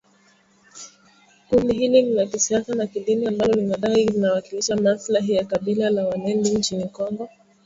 [1.49, 6.49] Kundi hili ni la kisiasa na kidini ambalo linadai linawakilisha maslahi ya kabila la walendu
[6.49, 7.29] nchini Kongo